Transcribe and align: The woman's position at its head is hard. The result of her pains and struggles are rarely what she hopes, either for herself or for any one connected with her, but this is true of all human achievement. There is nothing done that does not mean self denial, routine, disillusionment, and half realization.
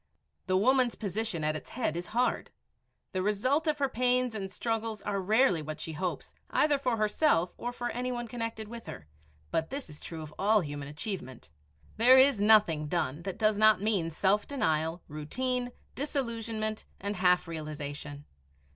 The 0.47 0.57
woman's 0.57 0.95
position 0.95 1.43
at 1.43 1.55
its 1.55 1.69
head 1.69 1.95
is 1.95 2.07
hard. 2.07 2.49
The 3.11 3.21
result 3.21 3.67
of 3.67 3.77
her 3.77 3.87
pains 3.87 4.33
and 4.33 4.51
struggles 4.51 5.03
are 5.03 5.21
rarely 5.21 5.61
what 5.61 5.79
she 5.79 5.93
hopes, 5.93 6.33
either 6.49 6.79
for 6.79 6.97
herself 6.97 7.53
or 7.55 7.71
for 7.71 7.91
any 7.91 8.11
one 8.11 8.27
connected 8.27 8.67
with 8.67 8.87
her, 8.87 9.05
but 9.51 9.69
this 9.69 9.91
is 9.91 9.99
true 9.99 10.23
of 10.23 10.33
all 10.39 10.61
human 10.61 10.87
achievement. 10.87 11.51
There 11.97 12.17
is 12.17 12.41
nothing 12.41 12.87
done 12.87 13.21
that 13.21 13.37
does 13.37 13.59
not 13.59 13.79
mean 13.79 14.09
self 14.09 14.47
denial, 14.47 15.03
routine, 15.07 15.71
disillusionment, 15.93 16.83
and 16.99 17.17
half 17.17 17.47
realization. 17.47 18.25